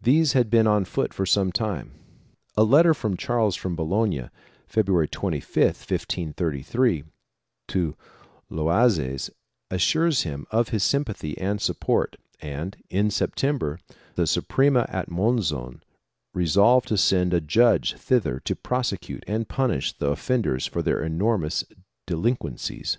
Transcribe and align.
These 0.00 0.32
had 0.32 0.48
been 0.48 0.66
on 0.66 0.86
foot 0.86 1.12
for 1.12 1.26
some 1.26 1.52
time. 1.52 1.92
A 2.56 2.64
letter 2.64 2.92
of 2.92 3.18
Charles 3.18 3.54
from 3.56 3.76
Bologna, 3.76 4.30
February 4.66 5.06
25, 5.06 5.54
1533, 5.76 7.04
to 7.68 7.94
Loazes 8.50 9.28
assures 9.70 10.22
him 10.22 10.46
of 10.50 10.70
his 10.70 10.82
sympathy 10.82 11.36
and 11.36 11.60
support 11.60 12.16
and, 12.40 12.78
in 12.88 13.10
September, 13.10 13.78
the 14.14 14.26
Suprema 14.26 14.86
at 14.88 15.10
Monzon 15.10 15.82
resolved 16.32 16.88
to 16.88 16.96
send 16.96 17.34
a 17.34 17.40
judge 17.42 17.92
thither 17.96 18.40
to 18.46 18.56
prosecute 18.56 19.24
and 19.26 19.46
punish 19.46 19.92
the 19.92 20.06
offenders 20.08 20.64
for 20.66 20.80
their 20.80 21.02
enormous 21.02 21.64
delin 22.06 22.38
quencies. 22.38 22.96